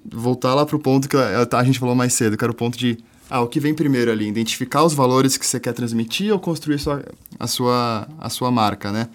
[0.05, 2.77] voltar lá para o ponto que a, gente falou mais cedo, que era o ponto
[2.77, 2.97] de,
[3.29, 4.27] ah, o que vem primeiro ali?
[4.27, 7.03] Identificar os valores que você quer transmitir ou construir sua,
[7.39, 9.09] a, sua, a sua marca, né?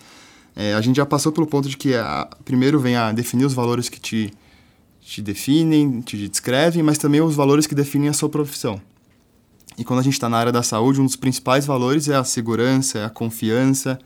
[0.54, 3.52] É, a gente já passou pelo ponto de que a, primeiro vem a definir os
[3.52, 4.32] valores que te,
[5.02, 8.80] te definem, te descrevem, mas também os valores que definem a sua profissão.
[9.78, 12.24] E quando a gente está na área da saúde, um dos principais valores é a
[12.24, 13.98] segurança, é a confiança.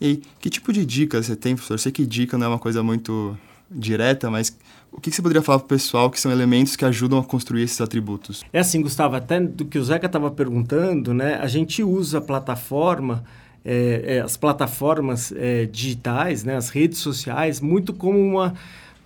[0.00, 1.74] E que tipo de dica você tem, professor?
[1.74, 3.38] Eu sei que dica não é uma coisa muito
[3.70, 4.56] direta, mas
[4.90, 7.62] o que você poderia falar para o pessoal que são elementos que ajudam a construir
[7.62, 8.42] esses atributos?
[8.52, 11.36] É assim, Gustavo, até do que o Zeca estava perguntando, né?
[11.36, 13.22] A gente usa a plataforma,
[13.64, 16.56] é, é, as plataformas é, digitais, né?
[16.56, 18.54] as redes sociais, muito como uma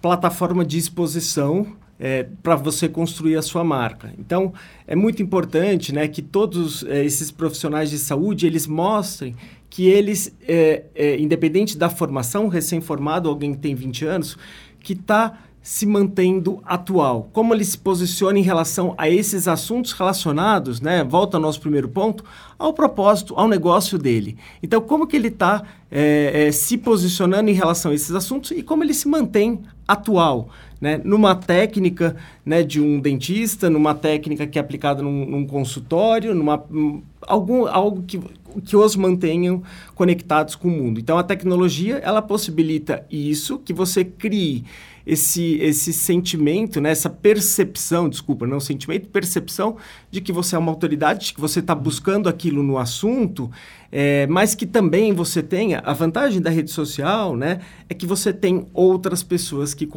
[0.01, 1.67] plataforma de exposição
[1.99, 4.13] é, para você construir a sua marca.
[4.19, 4.53] Então,
[4.87, 9.35] é muito importante né, que todos é, esses profissionais de saúde, eles mostrem
[9.75, 14.39] que eles, é, é independente da formação, recém-formado, alguém que tem 20 anos,
[14.79, 17.29] que está se mantendo atual.
[17.33, 21.03] Como ele se posiciona em relação a esses assuntos relacionados, né?
[21.03, 22.23] Volta ao nosso primeiro ponto,
[22.57, 24.37] ao propósito, ao negócio dele.
[24.63, 28.63] Então, como que ele está é, é, se posicionando em relação a esses assuntos e
[28.63, 31.01] como ele se mantém atual, né?
[31.03, 32.15] Numa técnica
[32.47, 37.67] né, de um dentista, numa técnica que é aplicada num, num consultório, numa um, algum
[37.67, 38.21] algo que
[38.61, 39.63] que os mantenham
[39.95, 41.01] conectados com o mundo.
[41.01, 44.65] Então, a tecnologia ela possibilita isso, que você crie
[45.07, 49.77] esse, esse sentimento, né, essa percepção, desculpa, não sentimento, percepção
[50.11, 53.51] de que você é uma autoridade, de que você está buscando aquilo no assunto,
[53.93, 58.33] é, mas que também você tenha, a vantagem da rede social, né, é que você
[58.33, 59.89] tem outras pessoas que,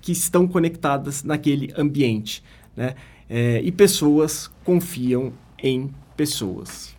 [0.00, 2.42] que estão conectadas naquele ambiente,
[2.76, 2.94] né,
[3.28, 6.93] é, e pessoas confiam em pessoas.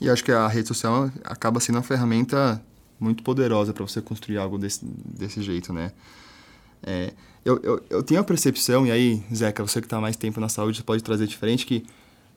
[0.00, 2.62] E acho que a rede social acaba sendo uma ferramenta
[2.98, 5.92] muito poderosa para você construir algo desse, desse jeito, né?
[6.82, 7.12] É,
[7.44, 10.48] eu, eu, eu tenho a percepção, e aí, Zeca, você que está mais tempo na
[10.48, 11.84] saúde, pode trazer diferente, que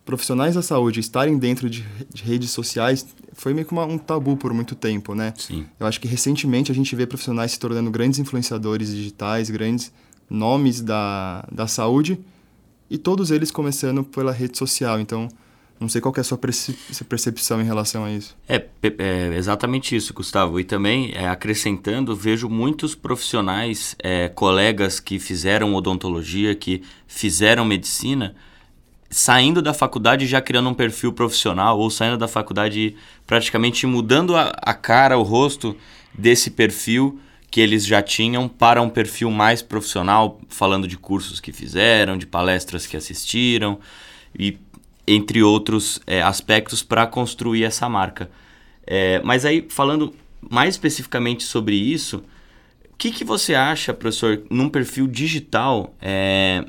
[0.06, 4.36] profissionais da saúde estarem dentro de, de redes sociais foi meio que uma, um tabu
[4.38, 5.34] por muito tempo, né?
[5.38, 5.66] Sim.
[5.80, 9.92] Eu acho que recentemente a gente vê profissionais se tornando grandes influenciadores digitais, grandes
[10.30, 12.20] nomes da, da saúde,
[12.90, 15.00] e todos eles começando pela rede social.
[15.00, 15.30] Então,
[15.80, 18.36] não sei qual é a sua percepção em relação a isso.
[18.48, 18.66] É,
[18.98, 20.60] é exatamente isso, Gustavo.
[20.60, 28.36] E também, é, acrescentando, vejo muitos profissionais, é, colegas que fizeram odontologia, que fizeram medicina,
[29.10, 34.52] saindo da faculdade já criando um perfil profissional, ou saindo da faculdade praticamente mudando a,
[34.62, 35.76] a cara, o rosto
[36.14, 41.52] desse perfil que eles já tinham para um perfil mais profissional, falando de cursos que
[41.52, 43.80] fizeram, de palestras que assistiram.
[44.38, 44.60] E
[45.12, 48.30] entre outros é, aspectos, para construir essa marca.
[48.86, 52.24] É, mas aí, falando mais especificamente sobre isso,
[52.92, 56.64] o que, que você acha, professor, num perfil digital é,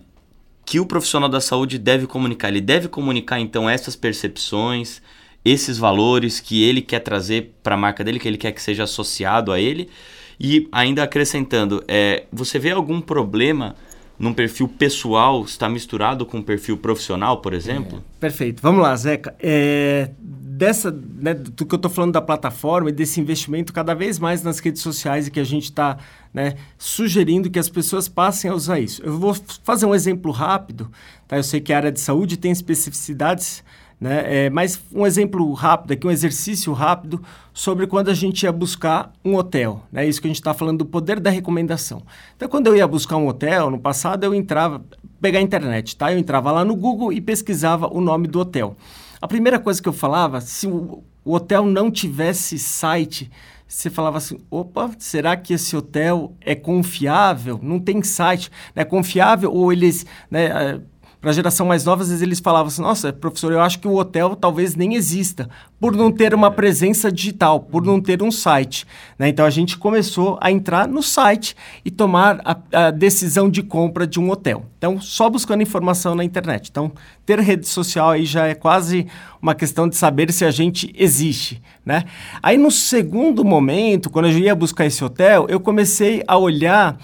[0.65, 2.49] que o profissional da saúde deve comunicar?
[2.49, 5.03] Ele deve comunicar, então, essas percepções,
[5.45, 8.85] esses valores que ele quer trazer para a marca dele, que ele quer que seja
[8.85, 9.91] associado a ele?
[10.39, 13.77] E ainda acrescentando, é, você vê algum problema
[14.21, 17.99] num perfil pessoal está misturado com um perfil profissional, por exemplo?
[17.99, 18.61] É, perfeito.
[18.61, 19.35] Vamos lá, Zeca.
[19.41, 24.19] É, dessa, né, do que eu estou falando da plataforma e desse investimento cada vez
[24.19, 25.97] mais nas redes sociais e que a gente está
[26.35, 29.03] né, sugerindo que as pessoas passem a usar isso.
[29.03, 30.91] Eu vou fazer um exemplo rápido.
[31.27, 31.39] Tá?
[31.39, 33.65] Eu sei que a área de saúde tem especificidades
[34.01, 34.47] né?
[34.47, 39.13] É, mas um exemplo rápido aqui, um exercício rápido sobre quando a gente ia buscar
[39.23, 39.83] um hotel.
[39.93, 40.09] Né?
[40.09, 42.03] Isso que a gente está falando do poder da recomendação.
[42.35, 44.83] Então, quando eu ia buscar um hotel, no passado eu entrava,
[45.21, 46.11] pegar a internet, tá?
[46.11, 48.75] Eu entrava lá no Google e pesquisava o nome do hotel.
[49.21, 53.31] A primeira coisa que eu falava, se o, o hotel não tivesse site,
[53.69, 57.61] você falava assim, opa, será que esse hotel é confiável?
[57.63, 60.81] Não tem site, é confiável ou eles, né, eh,
[61.21, 63.87] para a geração mais nova, às vezes eles falavam assim: nossa, professor, eu acho que
[63.87, 68.31] o hotel talvez nem exista, por não ter uma presença digital, por não ter um
[68.31, 68.87] site.
[69.19, 69.29] Né?
[69.29, 71.55] Então a gente começou a entrar no site
[71.85, 74.65] e tomar a, a, decisão de compra de um hotel.
[74.79, 76.69] Então, só buscando informação na internet.
[76.71, 76.91] Então,
[77.27, 79.07] ter rede social aí já é quase
[79.43, 81.61] uma questão de saber se a gente existe.
[81.85, 82.05] Né?
[82.43, 86.99] Aí, no segundo momento, quando eu ia buscar esse hotel, eu comecei a olhar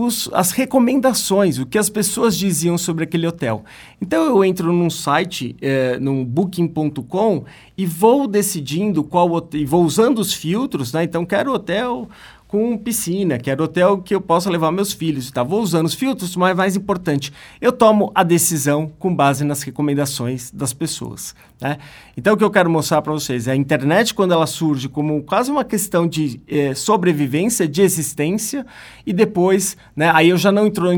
[0.00, 3.64] os, as recomendações, o que as pessoas diziam sobre aquele hotel.
[4.00, 7.44] Então eu entro num site, é, num booking.com
[7.76, 11.04] e vou decidindo qual e vou usando os filtros, né?
[11.04, 12.08] Então quero hotel
[12.50, 15.30] com piscina, quero hotel que eu possa levar meus filhos.
[15.30, 15.40] Tá?
[15.40, 20.50] Vou usando os filtros, mas mais importante, eu tomo a decisão com base nas recomendações
[20.50, 21.32] das pessoas.
[21.60, 21.78] Né?
[22.16, 25.22] Então, o que eu quero mostrar para vocês é a internet, quando ela surge como
[25.22, 28.66] quase uma questão de eh, sobrevivência, de existência,
[29.06, 30.88] e depois, né, aí eu já não entro,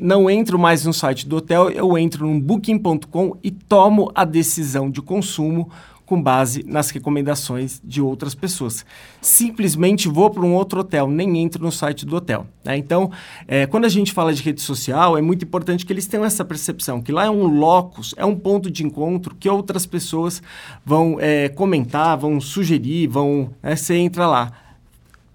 [0.00, 4.88] não entro mais no site do hotel, eu entro no booking.com e tomo a decisão
[4.88, 5.68] de consumo
[6.10, 8.84] com base nas recomendações de outras pessoas.
[9.20, 12.48] Simplesmente vou para um outro hotel, nem entro no site do hotel.
[12.64, 12.76] Né?
[12.76, 13.12] Então,
[13.46, 16.44] é, quando a gente fala de rede social, é muito importante que eles tenham essa
[16.44, 20.42] percepção, que lá é um locus, é um ponto de encontro que outras pessoas
[20.84, 23.54] vão é, comentar, vão sugerir, vão.
[23.62, 24.50] Né, você entra lá.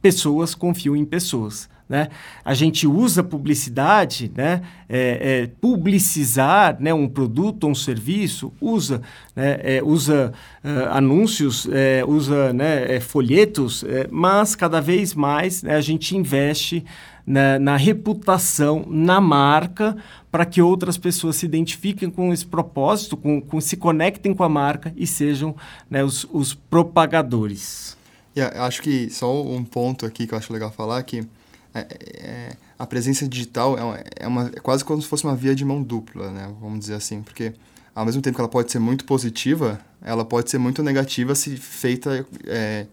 [0.02, 1.70] Pessoas confiam em pessoas.
[1.88, 2.08] Né?
[2.44, 4.64] A gente usa publicidade, né?
[4.90, 6.94] É, é, publicizar né?
[6.94, 9.02] um produto ou um serviço, usa,
[9.36, 9.60] né?
[9.62, 12.96] é, usa uh, anúncios, é, usa né?
[12.96, 15.76] É, folhetos, mas cada vez mais né?
[15.76, 16.84] a gente investe
[17.26, 19.96] na, na reputação, na marca,
[20.32, 24.50] para que outras pessoas se identifiquem com esse propósito, com, com se conectem com a
[24.50, 25.56] marca e sejam
[25.90, 26.04] né?
[26.04, 27.96] os, os propagadores.
[28.38, 31.26] Yeah, acho que só um ponto aqui que eu acho legal falar que
[31.76, 35.36] é, é, a presença digital é, uma, é, uma, é quase como se fosse uma
[35.36, 36.50] via de mão dupla, né?
[36.62, 37.54] Vamos dizer assim, porque
[37.94, 41.58] ao mesmo tempo que ela pode ser muito positiva, ela pode ser muito negativa se
[41.58, 42.86] feita é,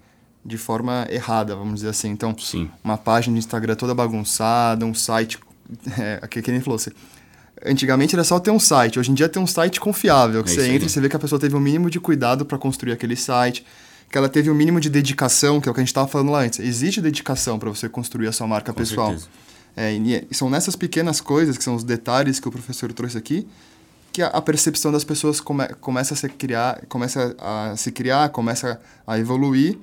[0.45, 2.11] de forma errada, vamos dizer assim.
[2.11, 2.69] Então, Sim.
[2.83, 5.39] uma página de Instagram toda bagunçada, um site,
[5.99, 6.93] é, que, que nem falou, você,
[7.65, 10.55] antigamente era só ter um site, hoje em dia tem um site confiável, que é
[10.55, 12.59] você entra e você vê que a pessoa teve o um mínimo de cuidado para
[12.59, 13.65] construir aquele site
[14.13, 16.07] que ela teve o um mínimo de dedicação, que é o que a gente estava
[16.07, 16.61] falando lá antes.
[16.61, 19.17] Existe dedicação para você construir a sua marca Com pessoal.
[19.75, 23.49] É, e são nessas pequenas coisas, que são os detalhes que o professor trouxe aqui,
[24.13, 28.29] que a, a percepção das pessoas come, começa a se criar, começa a se criar,
[28.29, 29.79] começa a evoluir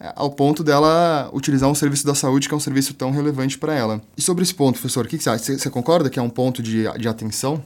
[0.00, 3.58] é, ao ponto dela utilizar um serviço da saúde que é um serviço tão relevante
[3.58, 4.00] para ela.
[4.16, 5.44] E sobre esse ponto, professor, o que, que você acha?
[5.44, 7.62] Você, você concorda que é um ponto de, de atenção?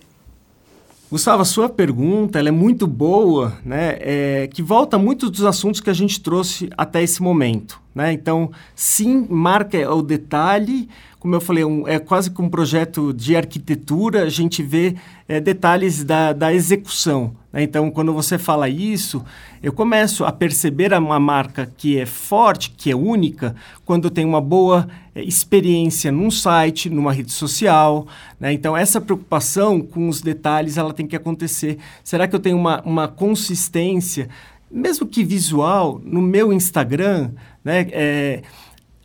[1.14, 3.98] Gustavo, a sua pergunta é muito boa, né?
[4.00, 7.80] É, que volta muito dos assuntos que a gente trouxe até esse momento.
[7.94, 8.12] Né?
[8.12, 10.88] Então, sim, marca o detalhe.
[11.20, 15.40] Como eu falei, um, é quase que um projeto de arquitetura, a gente vê é,
[15.40, 17.34] detalhes da, da execução.
[17.50, 17.62] Né?
[17.62, 19.24] Então, quando você fala isso,
[19.62, 23.54] eu começo a perceber uma marca que é forte, que é única,
[23.86, 28.06] quando tem uma boa é, experiência num site, numa rede social.
[28.38, 28.52] Né?
[28.52, 31.78] Então, essa preocupação com os detalhes ela tem que acontecer.
[32.02, 34.28] Será que eu tenho uma, uma consistência?
[34.74, 37.30] Mesmo que visual, no meu Instagram,
[37.64, 37.86] né?
[37.92, 38.42] É,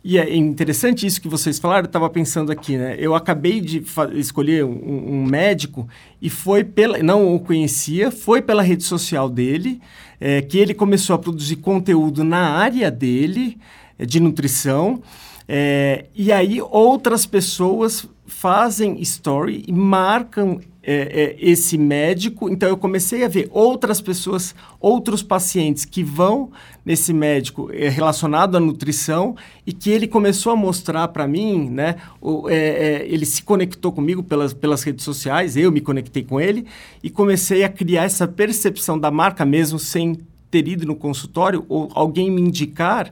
[0.02, 2.96] e é interessante isso que vocês falaram, eu estava pensando aqui, né?
[2.98, 5.86] Eu acabei de escolher um, um, médico
[6.20, 6.98] e foi pela.
[6.98, 9.80] Não o conhecia, foi pela rede social dele,
[10.18, 13.58] é, que ele começou a produzir conteúdo na área dele,
[13.98, 15.02] é, de nutrição.
[15.46, 22.48] É, e aí outras pessoas fazem story e marcam é, é, esse médico.
[22.48, 26.50] Então eu comecei a ver outras pessoas, outros pacientes que vão
[26.84, 31.96] nesse médico é, relacionado à nutrição e que ele começou a mostrar para mim, né?
[32.20, 36.40] O, é, é, ele se conectou comigo pelas, pelas redes sociais, eu me conectei com
[36.40, 36.66] ele
[37.02, 40.18] e comecei a criar essa percepção da marca mesmo sem
[40.50, 43.10] ter ido no consultório ou alguém me indicar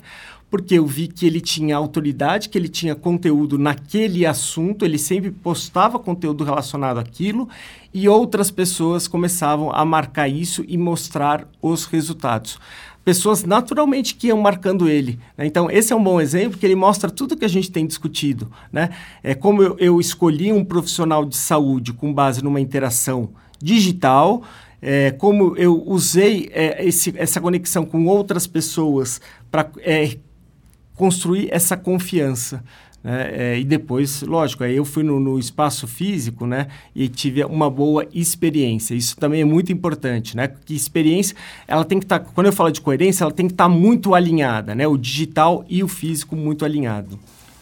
[0.51, 5.31] porque eu vi que ele tinha autoridade, que ele tinha conteúdo naquele assunto, ele sempre
[5.31, 7.49] postava conteúdo relacionado àquilo,
[7.93, 12.59] e outras pessoas começavam a marcar isso e mostrar os resultados.
[13.05, 15.19] Pessoas naturalmente que iam marcando ele.
[15.37, 15.47] Né?
[15.47, 18.51] Então, esse é um bom exemplo que ele mostra tudo que a gente tem discutido.
[18.71, 18.91] Né?
[19.23, 23.31] É como eu, eu escolhi um profissional de saúde com base numa interação
[23.61, 24.43] digital,
[24.81, 29.21] é, como eu usei é, esse, essa conexão com outras pessoas
[29.51, 30.17] para é,
[30.99, 32.63] construir essa confiança.
[33.03, 33.29] Né?
[33.33, 36.67] É, e depois, lógico, aí eu fui no, no, espaço físico né?
[36.95, 38.95] e tive uma boa experiência.
[38.95, 40.49] Isso também é muito importante, né?
[40.49, 41.37] Que experiência,
[41.67, 43.71] ela tem que estar, tá, quando eu falo de coerência, ela tem que estar tá
[43.71, 44.87] muito alinhada, né?
[44.87, 47.19] O digital e o físico muito alinhado.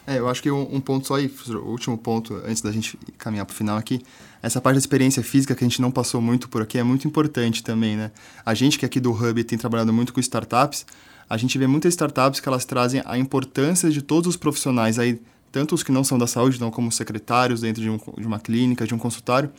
[0.07, 2.97] É, eu acho que um, um ponto só aí, o último ponto, antes da gente
[3.19, 4.01] caminhar para o final aqui,
[4.41, 7.07] essa parte da experiência física que a gente não passou muito por aqui é muito
[7.09, 8.13] importante também, né?
[8.45, 10.87] A gente que aqui do Hub tem trabalhado muito com startups,
[11.29, 15.21] a gente vê muitas startups que elas trazem a importância de todos os profissionais aí,
[15.51, 18.39] tanto os que não são da saúde, não como secretários dentro de, um, de uma
[18.39, 19.51] clínica, de um consultório,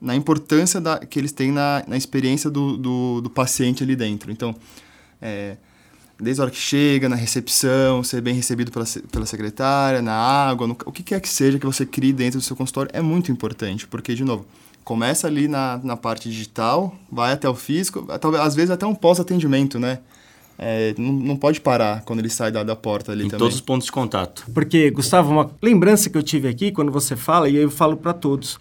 [0.00, 4.30] na importância da, que eles têm na, na experiência do, do, do paciente ali dentro.
[4.30, 4.54] Então,
[5.20, 5.56] é,
[6.20, 10.66] desde a hora que chega, na recepção, ser bem recebido pela, pela secretária, na água,
[10.66, 13.30] no, o que quer que seja que você crie dentro do seu consultório é muito
[13.32, 14.46] importante, porque, de novo,
[14.84, 18.94] começa ali na, na parte digital, vai até o físico, talvez, às vezes até um
[18.94, 19.98] pós-atendimento, né?
[20.58, 23.38] É, não, não, pode parar quando ele sai da, da porta ali em também.
[23.38, 24.44] todos os pontos de contato.
[24.54, 28.12] Porque, Gustavo, uma lembrança que eu tive aqui quando você fala, e eu falo para
[28.12, 28.58] todos,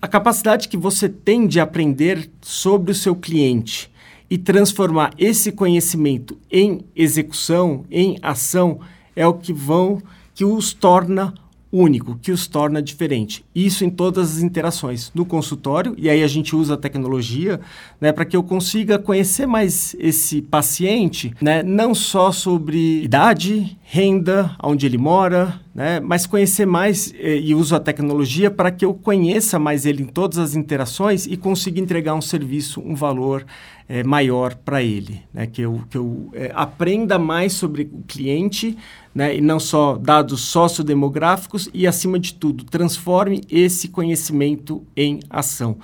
[0.00, 3.90] a capacidade que você tem de aprender sobre o seu cliente
[4.28, 8.80] e transformar esse conhecimento em execução, em ação,
[9.14, 10.02] é o que vão
[10.34, 11.34] que os torna
[11.72, 13.42] único, que os torna diferente.
[13.54, 17.58] Isso em todas as interações, no consultório, e aí a gente usa a tecnologia
[17.98, 24.54] né, para que eu consiga conhecer mais esse paciente, né, não só sobre idade, renda,
[24.62, 28.92] onde ele mora, né, mas conhecer mais eh, e uso a tecnologia para que eu
[28.92, 33.46] conheça mais ele em todas as interações e consiga entregar um serviço, um valor
[33.92, 35.46] é, maior para ele, né?
[35.46, 38.74] que eu, que eu é, aprenda mais sobre o cliente,
[39.14, 39.36] né?
[39.36, 45.76] e não só dados sociodemográficos, e, acima de tudo, transforme esse conhecimento em ação.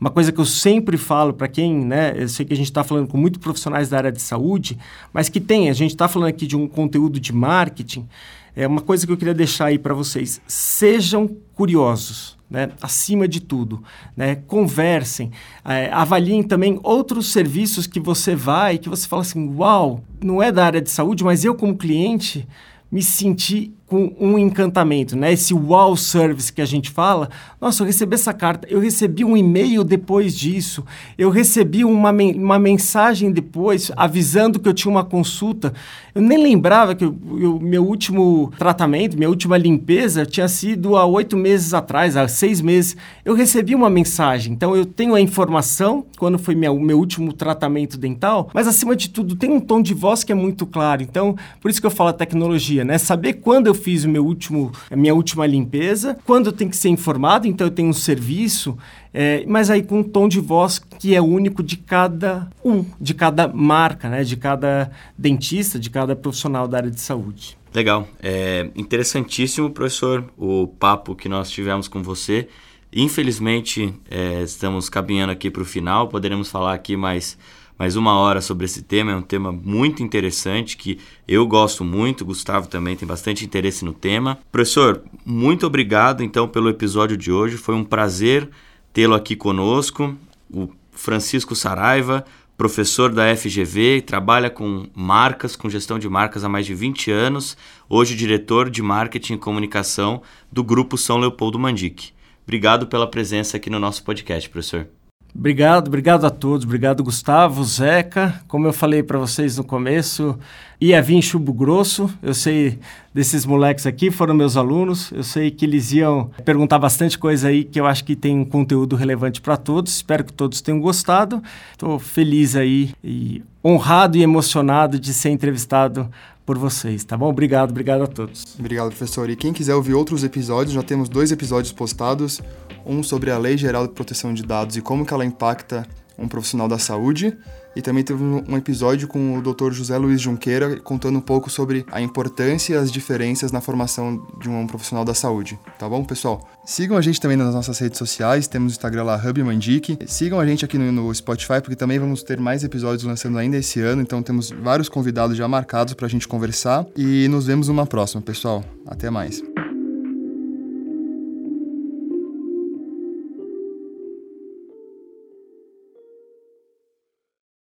[0.00, 2.82] Uma coisa que eu sempre falo para quem, né, eu sei que a gente está
[2.82, 4.76] falando com muitos profissionais da área de saúde,
[5.12, 8.08] mas que tem, a gente está falando aqui de um conteúdo de marketing,
[8.56, 10.40] é uma coisa que eu queria deixar aí para vocês.
[10.48, 13.82] Sejam curiosos né, acima de tudo.
[14.14, 14.36] Né?
[14.36, 15.32] Conversem,
[15.64, 20.52] é, avaliem também outros serviços que você vai, que você fala assim, uau, não é
[20.52, 22.46] da área de saúde, mas eu como cliente
[22.90, 25.34] me senti com um encantamento, né?
[25.34, 27.28] Esse wow service que a gente fala.
[27.60, 30.82] Nossa, eu recebi essa carta, eu recebi um e-mail depois disso,
[31.18, 35.74] eu recebi uma, uma mensagem depois avisando que eu tinha uma consulta.
[36.14, 41.36] Eu nem lembrava que o meu último tratamento, minha última limpeza tinha sido há oito
[41.36, 42.96] meses atrás, há seis meses.
[43.26, 47.98] Eu recebi uma mensagem, então eu tenho a informação quando foi o meu último tratamento
[47.98, 51.02] dental, mas acima de tudo tem um tom de voz que é muito claro.
[51.02, 52.96] Então, por isso que eu falo tecnologia, né?
[52.96, 56.88] Saber quando eu fiz o meu último, a minha última limpeza, quando tem que ser
[56.88, 58.76] informado, então eu tenho um serviço,
[59.12, 63.14] é, mas aí com um tom de voz que é único de cada um, de
[63.14, 67.58] cada marca, né, de cada dentista, de cada profissional da área de saúde.
[67.74, 72.48] Legal, é interessantíssimo, professor, o papo que nós tivemos com você.
[72.92, 77.38] Infelizmente, é, estamos caminhando aqui para o final, poderemos falar aqui mais
[77.78, 79.12] mais uma hora sobre esse tema.
[79.12, 83.92] É um tema muito interessante que eu gosto muito, Gustavo também tem bastante interesse no
[83.92, 84.38] tema.
[84.50, 87.56] Professor, muito obrigado então pelo episódio de hoje.
[87.56, 88.48] Foi um prazer
[88.92, 90.14] tê-lo aqui conosco.
[90.52, 92.24] O Francisco Saraiva,
[92.56, 97.56] professor da FGV, trabalha com marcas, com gestão de marcas há mais de 20 anos,
[97.88, 102.12] hoje diretor de marketing e comunicação do Grupo São Leopoldo Mandique.
[102.44, 104.88] Obrigado pela presença aqui no nosso podcast, professor.
[105.34, 106.66] Obrigado, obrigado a todos.
[106.66, 108.42] Obrigado, Gustavo, Zeca.
[108.46, 110.38] Como eu falei para vocês no começo,
[110.78, 112.10] ia vir chumbo grosso.
[112.22, 112.78] Eu sei
[113.14, 115.10] desses moleques aqui, foram meus alunos.
[115.10, 118.44] Eu sei que eles iam perguntar bastante coisa aí que eu acho que tem um
[118.44, 119.94] conteúdo relevante para todos.
[119.94, 121.42] Espero que todos tenham gostado.
[121.72, 126.10] Estou feliz aí e honrado e emocionado de ser entrevistado
[126.44, 127.28] por vocês, tá bom?
[127.28, 128.56] Obrigado, obrigado a todos.
[128.58, 129.30] Obrigado, professor.
[129.30, 132.40] E quem quiser ouvir outros episódios, já temos dois episódios postados,
[132.84, 135.86] um sobre a Lei Geral de Proteção de Dados e como que ela impacta
[136.18, 137.36] um profissional da saúde,
[137.74, 139.72] e também teve um episódio com o Dr.
[139.72, 144.48] José Luiz Junqueira contando um pouco sobre a importância e as diferenças na formação de
[144.48, 145.58] um profissional da saúde.
[145.78, 146.46] Tá bom, pessoal?
[146.64, 149.98] Sigam a gente também nas nossas redes sociais, temos o Instagram lá, Hub Mandique.
[150.06, 153.56] Sigam a gente aqui no, no Spotify, porque também vamos ter mais episódios lançando ainda
[153.56, 156.86] esse ano, então temos vários convidados já marcados para a gente conversar.
[156.96, 158.64] E nos vemos numa próxima, pessoal.
[158.86, 159.42] Até mais.